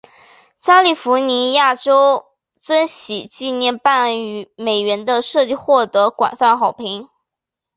[0.57, 2.25] 加利福尼亚州
[2.59, 4.09] 钻禧纪念半
[4.55, 7.07] 美元的设计获得广泛好评。